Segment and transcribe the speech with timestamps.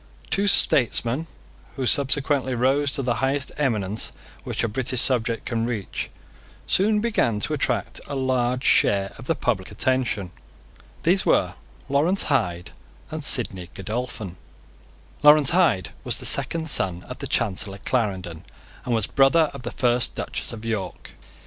[0.31, 1.27] Two statesmen,
[1.75, 4.11] who subsequently rose to the highest eminence
[4.43, 6.09] which a British subject can reach,
[6.65, 10.31] soon began to attract a large share of the public attention.
[11.03, 11.53] These were
[11.87, 12.71] Lawrence Hyde
[13.11, 14.37] and Sidney Godolphin.
[15.21, 18.43] Lawrence Hyde was the second son of the Chancellor Clarendon,
[18.85, 21.11] and was brother of the first Duchess of York.